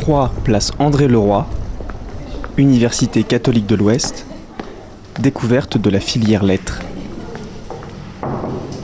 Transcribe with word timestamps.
3 0.00 0.32
place 0.44 0.72
André 0.78 1.08
Leroy, 1.08 1.46
Université 2.56 3.22
catholique 3.22 3.66
de 3.66 3.74
l'Ouest, 3.74 4.24
découverte 5.18 5.76
de 5.76 5.90
la 5.90 6.00
filière 6.00 6.42
lettres. 6.42 6.80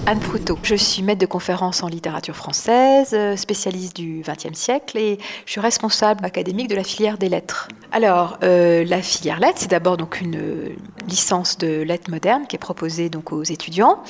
Anne 0.05 0.21
Proutot. 0.21 0.59
Je 0.63 0.75
suis 0.75 1.03
maître 1.03 1.19
de 1.19 1.27
conférences 1.27 1.83
en 1.83 1.89
littérature 1.89 2.37
française, 2.37 3.11
euh, 3.15 3.35
spécialiste 3.35 3.97
du 3.97 4.23
XXe 4.25 4.56
siècle 4.56 4.99
et 4.99 5.19
je 5.47 5.53
suis 5.53 5.60
responsable 5.60 6.22
académique 6.24 6.69
de 6.69 6.76
la 6.76 6.85
filière 6.85 7.17
des 7.17 7.30
lettres. 7.30 7.69
Alors, 7.92 8.38
euh, 8.44 8.85
la 8.85 9.01
filière 9.01 9.40
lettres, 9.40 9.60
c'est 9.60 9.71
d'abord 9.71 9.96
une 10.21 10.37
euh, 10.37 10.76
licence 11.08 11.56
de 11.56 11.80
lettres 11.80 12.10
modernes 12.10 12.44
qui 12.46 12.56
est 12.56 12.60
proposée 12.60 13.08
donc 13.08 13.33
aux 13.33 13.42
étudiants. 13.42 14.01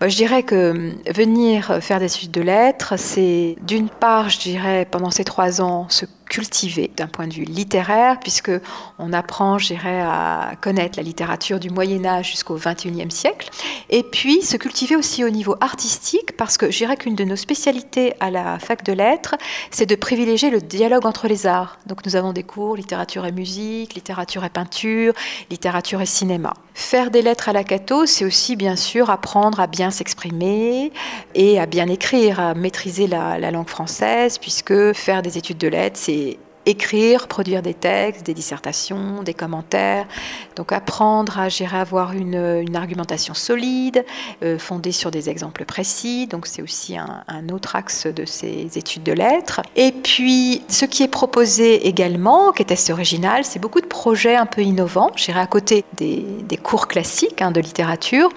Moi, 0.00 0.08
je 0.08 0.16
dirais 0.16 0.42
que 0.42 0.92
venir 1.14 1.78
faire 1.80 2.00
des 2.00 2.12
études 2.12 2.32
de 2.32 2.42
lettres, 2.42 2.94
c'est 2.98 3.54
d'une 3.62 3.88
part, 3.88 4.30
je 4.30 4.40
dirais, 4.40 4.86
pendant 4.90 5.12
ces 5.12 5.24
trois 5.24 5.62
ans, 5.62 5.86
se 5.88 6.06
cultiver 6.28 6.90
d'un 6.96 7.06
point 7.06 7.26
de 7.26 7.34
vue 7.34 7.44
littéraire, 7.44 8.18
puisque 8.20 8.50
on 8.98 9.12
apprend, 9.12 9.58
je 9.58 9.74
à 9.76 10.52
connaître 10.60 10.98
la 10.98 11.02
littérature 11.02 11.60
du 11.60 11.70
Moyen 11.70 12.04
Âge 12.04 12.30
jusqu'au 12.30 12.56
XXIe 12.56 13.10
siècle, 13.10 13.50
et 13.90 14.02
puis 14.02 14.42
se 14.42 14.56
cultiver 14.56 14.96
aussi 14.96 15.22
au 15.22 15.30
niveau 15.30 15.56
artistique, 15.60 16.36
parce 16.36 16.56
que 16.56 16.70
je 16.70 16.86
qu'une 16.94 17.16
de 17.16 17.24
nos 17.24 17.36
spécialités 17.36 18.14
à 18.20 18.30
la 18.30 18.58
fac 18.58 18.84
de 18.84 18.92
lettres, 18.92 19.34
c'est 19.70 19.86
de 19.86 19.94
privilégier 19.96 20.50
le 20.50 20.60
dialogue 20.60 21.04
entre 21.04 21.26
les 21.28 21.46
arts. 21.46 21.78
Donc 21.86 22.06
nous 22.06 22.16
avons 22.16 22.32
des 22.32 22.44
cours 22.44 22.76
littérature 22.76 23.26
et 23.26 23.32
musique, 23.32 23.94
littérature 23.94 24.44
et 24.44 24.50
peinture, 24.50 25.14
littérature 25.50 26.00
et 26.00 26.06
cinéma. 26.06 26.54
Faire 26.74 27.10
des 27.10 27.22
lettres 27.22 27.48
à 27.48 27.52
la 27.52 27.64
Cato, 27.64 28.06
c'est 28.06 28.24
aussi 28.24 28.54
bien 28.54 28.76
sûr 28.76 29.10
apprendre 29.10 29.60
à 29.60 29.66
bien 29.66 29.90
s'exprimer 29.90 30.92
et 31.34 31.58
à 31.58 31.66
bien 31.66 31.88
écrire, 31.88 32.38
à 32.38 32.54
maîtriser 32.54 33.06
la 33.06 33.50
langue 33.50 33.68
française, 33.68 34.38
puisque 34.38 34.92
faire 34.92 35.22
des 35.22 35.38
études 35.38 35.58
de 35.58 35.68
lettres, 35.68 35.98
c'est 35.98 36.15
écrire, 36.66 37.28
produire 37.28 37.62
des 37.62 37.74
textes, 37.74 38.26
des 38.26 38.34
dissertations, 38.34 39.22
des 39.22 39.34
commentaires. 39.34 40.06
Donc 40.56 40.72
apprendre 40.72 41.38
à 41.38 41.48
gérer, 41.48 41.78
avoir 41.78 42.12
une, 42.12 42.76
argumentation 42.76 43.32
solide, 43.34 44.04
euh, 44.42 44.58
fondée 44.58 44.92
sur 44.92 45.10
des 45.10 45.30
exemples 45.30 45.64
précis. 45.64 46.26
Donc 46.26 46.46
c'est 46.46 46.62
aussi 46.62 46.96
un, 46.98 47.48
autre 47.52 47.76
axe 47.76 48.06
de 48.06 48.24
ces 48.24 48.76
études 48.76 49.04
de 49.04 49.12
lettres. 49.12 49.62
Et 49.76 49.92
puis 49.92 50.62
ce 50.68 50.84
qui 50.84 51.04
est 51.04 51.08
proposé 51.08 51.86
également, 51.86 52.52
qui 52.52 52.62
est 52.62 52.72
assez 52.72 52.92
original, 52.92 53.44
c'est 53.44 53.60
beaucoup 53.60 53.80
de 53.80 53.86
projets 53.86 54.34
un 54.34 54.46
peu 54.46 54.62
innovants. 54.62 55.12
J'irai 55.14 55.40
à 55.40 55.46
côté 55.46 55.84
des, 55.96 56.24
cours 56.62 56.88
classiques 56.88 57.42
hein, 57.42 57.52
de 57.52 57.60
littérature. 57.60 58.30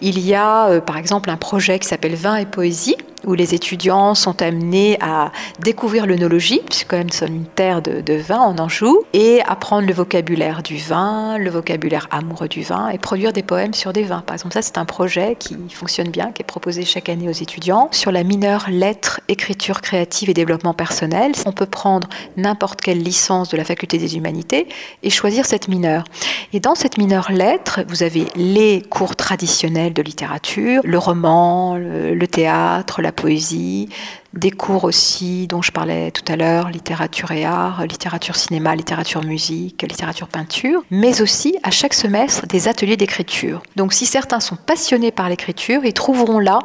Il 0.00 0.18
y 0.18 0.34
a 0.34 0.68
euh, 0.68 0.80
par 0.80 0.96
exemple 0.96 1.30
un 1.30 1.36
projet 1.36 1.78
qui 1.78 1.86
s'appelle 1.86 2.16
Vin 2.16 2.36
et 2.36 2.46
poésie 2.46 2.96
où 3.26 3.34
les 3.34 3.54
étudiants 3.54 4.14
sont 4.14 4.40
amenés 4.40 4.96
à 5.00 5.32
découvrir 5.60 6.06
l'œnologie, 6.06 6.60
puisque 6.64 6.88
quand 6.88 6.96
même 6.96 7.08
nous 7.08 7.12
sommes 7.12 7.34
une 7.34 7.46
terre 7.46 7.82
de, 7.82 8.14
vin 8.14 8.38
en 8.38 8.58
Anjou, 8.58 9.02
et 9.12 9.42
apprendre 9.46 9.86
le 9.86 9.92
vocabulaire 9.92 10.62
du 10.62 10.76
vin, 10.76 11.36
le 11.38 11.50
vocabulaire 11.50 12.08
amoureux 12.10 12.48
du 12.48 12.62
vin, 12.62 12.88
et 12.88 12.98
produire 12.98 13.32
des 13.32 13.42
poèmes 13.42 13.74
sur 13.74 13.92
des 13.92 14.04
vins. 14.04 14.22
Par 14.24 14.34
exemple, 14.34 14.54
ça 14.54 14.62
c'est 14.62 14.78
un 14.78 14.84
projet 14.84 15.36
qui 15.38 15.56
fonctionne 15.70 16.08
bien, 16.08 16.32
qui 16.32 16.42
est 16.42 16.46
proposé 16.46 16.84
chaque 16.84 17.08
année 17.08 17.28
aux 17.28 17.32
étudiants, 17.32 17.88
sur 17.90 18.12
la 18.12 18.22
mineure 18.22 18.66
lettres, 18.70 19.20
écriture 19.28 19.80
créative 19.80 20.30
et 20.30 20.34
développement 20.34 20.74
personnel. 20.74 21.32
On 21.44 21.52
peut 21.52 21.66
prendre 21.66 22.08
n'importe 22.36 22.80
quelle 22.80 23.02
licence 23.02 23.48
de 23.48 23.56
la 23.56 23.64
faculté 23.64 23.98
des 23.98 24.16
humanités 24.16 24.68
et 25.02 25.10
choisir 25.10 25.46
cette 25.46 25.68
mineure. 25.68 26.04
Et 26.52 26.60
dans 26.60 26.74
cette 26.74 26.96
mineure 26.96 27.32
lettres, 27.32 27.80
vous 27.88 28.02
avez 28.02 28.26
les 28.36 28.82
cours 28.82 29.16
traditionnels 29.16 29.92
de 29.92 30.02
littérature, 30.02 30.80
le 30.84 30.98
roman, 30.98 31.76
le, 31.76 32.14
le 32.14 32.26
théâtre, 32.26 33.02
la 33.02 33.12
poésie, 33.16 33.88
des 34.36 34.50
cours 34.50 34.84
aussi 34.84 35.46
dont 35.46 35.62
je 35.62 35.72
parlais 35.72 36.10
tout 36.10 36.30
à 36.30 36.36
l'heure, 36.36 36.68
littérature 36.68 37.30
et 37.32 37.44
art, 37.44 37.86
littérature 37.86 38.36
cinéma, 38.36 38.76
littérature 38.76 39.24
musique, 39.24 39.82
littérature 39.82 40.28
peinture, 40.28 40.82
mais 40.90 41.22
aussi 41.22 41.56
à 41.62 41.70
chaque 41.70 41.94
semestre 41.94 42.46
des 42.46 42.68
ateliers 42.68 42.96
d'écriture. 42.96 43.62
Donc 43.76 43.92
si 43.92 44.06
certains 44.06 44.40
sont 44.40 44.56
passionnés 44.56 45.10
par 45.10 45.28
l'écriture, 45.28 45.84
ils 45.84 45.94
trouveront 45.94 46.38
là 46.38 46.58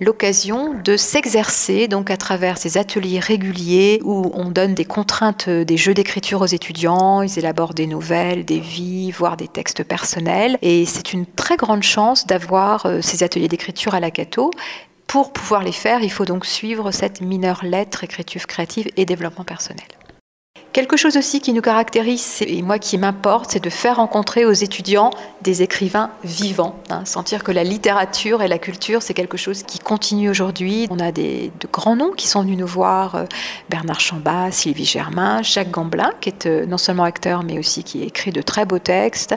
l'occasion 0.00 0.74
de 0.82 0.96
s'exercer 0.96 1.88
donc 1.88 2.10
à 2.10 2.16
travers 2.16 2.56
ces 2.56 2.78
ateliers 2.78 3.20
réguliers 3.20 4.00
où 4.04 4.30
on 4.34 4.50
donne 4.50 4.74
des 4.74 4.84
contraintes 4.84 5.48
des 5.48 5.76
jeux 5.76 5.94
d'écriture 5.94 6.40
aux 6.40 6.46
étudiants, 6.46 7.22
ils 7.22 7.38
élaborent 7.38 7.74
des 7.74 7.86
nouvelles, 7.86 8.44
des 8.44 8.60
vies, 8.60 9.10
voire 9.10 9.36
des 9.36 9.48
textes 9.48 9.84
personnels 9.84 10.56
et 10.62 10.86
c'est 10.86 11.12
une 11.12 11.26
très 11.26 11.56
grande 11.56 11.82
chance 11.82 12.26
d'avoir 12.26 12.86
euh, 12.86 13.00
ces 13.02 13.22
ateliers 13.22 13.48
d'écriture 13.48 13.94
à 13.94 14.00
la 14.00 14.10
Cato 14.10 14.50
pour 15.08 15.32
pouvoir 15.32 15.64
les 15.64 15.72
faire, 15.72 16.02
il 16.02 16.12
faut 16.12 16.26
donc 16.26 16.44
suivre 16.44 16.90
cette 16.92 17.22
mineure 17.22 17.64
lettre, 17.64 18.04
écriture 18.04 18.46
créative 18.46 18.90
et 18.96 19.06
développement 19.06 19.44
personnel. 19.44 19.97
Quelque 20.78 20.96
chose 20.96 21.16
aussi 21.16 21.40
qui 21.40 21.52
nous 21.52 21.60
caractérise, 21.60 22.40
et 22.46 22.62
moi 22.62 22.78
qui 22.78 22.98
m'importe, 22.98 23.50
c'est 23.50 23.64
de 23.64 23.68
faire 23.68 23.96
rencontrer 23.96 24.44
aux 24.44 24.52
étudiants 24.52 25.10
des 25.42 25.62
écrivains 25.62 26.10
vivants. 26.22 26.76
Hein, 26.88 27.04
sentir 27.04 27.42
que 27.42 27.50
la 27.50 27.64
littérature 27.64 28.42
et 28.42 28.48
la 28.48 28.58
culture, 28.58 29.02
c'est 29.02 29.12
quelque 29.12 29.36
chose 29.36 29.64
qui 29.64 29.80
continue 29.80 30.30
aujourd'hui. 30.30 30.86
On 30.90 31.00
a 31.00 31.10
des, 31.10 31.50
de 31.58 31.66
grands 31.66 31.96
noms 31.96 32.12
qui 32.12 32.28
sont 32.28 32.42
venus 32.42 32.56
nous 32.56 32.66
voir, 32.68 33.16
euh, 33.16 33.24
Bernard 33.68 33.98
Chambat, 33.98 34.52
Sylvie 34.52 34.84
Germain, 34.84 35.42
Jacques 35.42 35.72
Gamblin, 35.72 36.12
qui 36.20 36.28
est 36.28 36.46
euh, 36.46 36.64
non 36.64 36.78
seulement 36.78 37.02
acteur, 37.02 37.42
mais 37.42 37.58
aussi 37.58 37.82
qui 37.82 38.04
écrit 38.04 38.30
de 38.30 38.40
très 38.40 38.64
beaux 38.64 38.78
textes, 38.78 39.34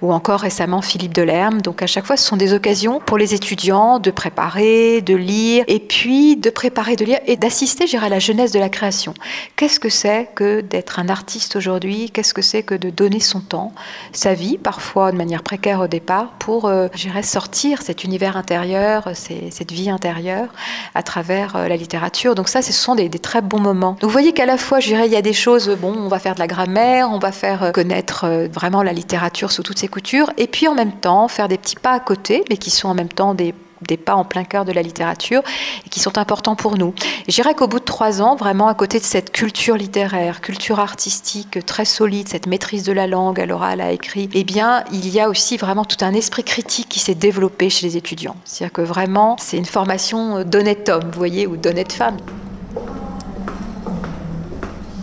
ou 0.00 0.10
encore 0.10 0.40
récemment 0.40 0.80
Philippe 0.80 1.12
Delerme. 1.12 1.60
Donc 1.60 1.82
à 1.82 1.86
chaque 1.86 2.06
fois, 2.06 2.16
ce 2.16 2.24
sont 2.24 2.38
des 2.38 2.54
occasions 2.54 2.98
pour 3.04 3.18
les 3.18 3.34
étudiants 3.34 3.98
de 3.98 4.10
préparer, 4.10 5.02
de 5.02 5.14
lire, 5.14 5.64
et 5.68 5.80
puis 5.80 6.36
de 6.36 6.48
préparer, 6.48 6.96
de 6.96 7.04
lire, 7.04 7.18
et 7.26 7.36
d'assister, 7.36 7.84
à 8.00 8.08
la 8.08 8.20
jeunesse 8.20 8.52
de 8.52 8.58
la 8.58 8.70
création. 8.70 9.12
Qu'est-ce 9.56 9.80
que 9.80 9.90
c'est 9.90 10.30
que 10.34 10.62
d'être 10.62 10.77
un 10.96 11.08
artiste 11.08 11.56
aujourd'hui 11.56 12.10
Qu'est-ce 12.10 12.34
que 12.34 12.42
c'est 12.42 12.62
que 12.62 12.74
de 12.74 12.90
donner 12.90 13.20
son 13.20 13.40
temps, 13.40 13.72
sa 14.12 14.34
vie, 14.34 14.58
parfois 14.58 15.12
de 15.12 15.16
manière 15.16 15.42
précaire 15.42 15.80
au 15.80 15.86
départ, 15.86 16.30
pour, 16.38 16.66
euh, 16.66 16.88
sortir 17.22 17.82
cet 17.82 18.04
univers 18.04 18.36
intérieur, 18.36 19.10
cette 19.14 19.72
vie 19.72 19.90
intérieure 19.90 20.48
à 20.94 21.02
travers 21.02 21.56
euh, 21.56 21.68
la 21.68 21.76
littérature 21.76 22.34
Donc 22.34 22.48
ça, 22.48 22.62
ce 22.62 22.72
sont 22.72 22.94
des, 22.94 23.10
très 23.10 23.42
bons 23.42 23.60
moments. 23.60 23.92
Donc 23.92 24.04
vous 24.04 24.10
voyez 24.10 24.32
qu'à 24.32 24.46
la 24.46 24.56
fois, 24.56 24.80
je 24.80 24.88
dirais, 24.88 25.06
il 25.06 25.12
y 25.12 25.16
a 25.16 25.22
des 25.22 25.32
choses, 25.32 25.76
bon, 25.80 25.94
on 25.96 26.08
va 26.08 26.18
faire 26.18 26.34
de 26.34 26.40
la 26.40 26.46
grammaire, 26.46 27.10
on 27.10 27.18
va 27.18 27.32
faire 27.32 27.62
euh, 27.64 27.70
connaître 27.72 28.48
vraiment 28.52 28.82
la 28.82 28.92
littérature 28.92 29.50
sous 29.50 29.62
toutes 29.62 29.78
ses 29.78 29.88
coutures, 29.88 30.30
et 30.36 30.46
puis 30.46 30.68
en 30.68 30.74
même 30.74 30.92
temps, 30.92 31.28
faire 31.28 31.48
des 31.48 31.58
petits 31.58 31.76
pas 31.76 31.92
à 31.92 32.00
côté, 32.00 32.44
mais 32.48 32.56
qui 32.56 32.70
sont 32.70 32.88
en 32.88 32.94
même 32.94 33.08
temps 33.08 33.34
des 33.34 33.54
des 33.82 33.96
pas 33.96 34.14
en 34.14 34.24
plein 34.24 34.44
cœur 34.44 34.64
de 34.64 34.72
la 34.72 34.82
littérature 34.82 35.42
et 35.86 35.88
qui 35.88 36.00
sont 36.00 36.18
importants 36.18 36.56
pour 36.56 36.76
nous. 36.76 36.94
Dirais 37.28 37.54
qu'au 37.54 37.68
bout 37.68 37.78
de 37.78 37.84
trois 37.84 38.20
ans, 38.20 38.34
vraiment 38.34 38.66
à 38.66 38.74
côté 38.74 38.98
de 38.98 39.04
cette 39.04 39.30
culture 39.30 39.76
littéraire, 39.76 40.40
culture 40.40 40.80
artistique 40.80 41.64
très 41.64 41.84
solide, 41.84 42.28
cette 42.28 42.46
maîtrise 42.46 42.82
de 42.82 42.92
la 42.92 43.06
langue 43.06 43.40
à 43.40 43.46
l'oral, 43.46 43.80
à 43.80 43.92
écrit, 43.92 44.28
eh 44.34 44.42
bien, 44.42 44.82
il 44.92 45.08
y 45.08 45.20
a 45.20 45.28
aussi 45.28 45.56
vraiment 45.56 45.84
tout 45.84 46.04
un 46.04 46.14
esprit 46.14 46.42
critique 46.42 46.88
qui 46.88 46.98
s'est 46.98 47.14
développé 47.14 47.70
chez 47.70 47.86
les 47.86 47.96
étudiants. 47.96 48.34
C'est-à-dire 48.44 48.72
que 48.72 48.82
vraiment, 48.82 49.36
c'est 49.38 49.56
une 49.56 49.64
formation 49.64 50.42
d'honnête 50.42 50.88
homme, 50.88 51.10
vous 51.12 51.18
voyez, 51.18 51.46
ou 51.46 51.56
d'honnête 51.56 51.92
femme. 51.92 52.16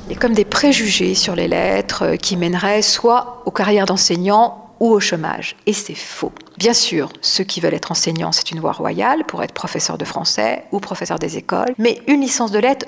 Il 0.07 0.13
y 0.13 0.15
a 0.15 0.19
comme 0.19 0.33
des 0.33 0.45
préjugés 0.45 1.15
sur 1.15 1.35
les 1.35 1.47
lettres 1.47 2.15
qui 2.17 2.37
mèneraient 2.37 2.81
soit 2.81 3.41
aux 3.45 3.51
carrières 3.51 3.85
d'enseignants 3.85 4.64
ou 4.79 4.89
au 4.91 4.99
chômage. 4.99 5.55
Et 5.65 5.73
c'est 5.73 5.95
faux. 5.95 6.31
Bien 6.57 6.73
sûr, 6.73 7.09
ceux 7.21 7.43
qui 7.43 7.61
veulent 7.61 7.73
être 7.73 7.91
enseignants, 7.91 8.31
c'est 8.31 8.51
une 8.51 8.59
voie 8.59 8.71
royale 8.71 9.25
pour 9.25 9.43
être 9.43 9.53
professeur 9.53 9.97
de 9.97 10.05
français 10.05 10.63
ou 10.71 10.79
professeur 10.79 11.19
des 11.19 11.37
écoles. 11.37 11.73
Mais 11.77 12.01
une 12.07 12.21
licence 12.21 12.51
de 12.51 12.59
lettres 12.59 12.85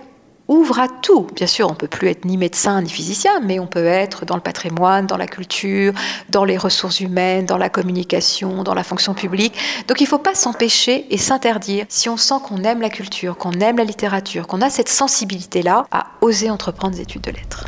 ouvre 0.47 0.79
à 0.79 0.87
tout. 0.87 1.27
Bien 1.35 1.47
sûr, 1.47 1.69
on 1.69 1.73
peut 1.73 1.87
plus 1.87 2.07
être 2.07 2.25
ni 2.25 2.37
médecin 2.37 2.81
ni 2.81 2.89
physicien, 2.89 3.39
mais 3.41 3.59
on 3.59 3.67
peut 3.67 3.85
être 3.85 4.25
dans 4.25 4.35
le 4.35 4.41
patrimoine, 4.41 5.05
dans 5.05 5.17
la 5.17 5.27
culture, 5.27 5.93
dans 6.29 6.45
les 6.45 6.57
ressources 6.57 6.99
humaines, 6.99 7.45
dans 7.45 7.57
la 7.57 7.69
communication, 7.69 8.63
dans 8.63 8.73
la 8.73 8.83
fonction 8.83 9.13
publique. 9.13 9.53
Donc 9.87 9.99
il 9.99 10.03
ne 10.03 10.09
faut 10.09 10.17
pas 10.17 10.35
s'empêcher 10.35 11.05
et 11.09 11.17
s'interdire, 11.17 11.85
si 11.89 12.09
on 12.09 12.17
sent 12.17 12.35
qu'on 12.47 12.63
aime 12.63 12.81
la 12.81 12.89
culture, 12.89 13.37
qu'on 13.37 13.51
aime 13.53 13.77
la 13.77 13.83
littérature, 13.83 14.47
qu'on 14.47 14.61
a 14.61 14.69
cette 14.69 14.89
sensibilité-là, 14.89 15.85
à 15.91 16.07
oser 16.21 16.49
entreprendre 16.49 16.95
des 16.95 17.01
études 17.01 17.21
de 17.21 17.31
lettres. 17.31 17.65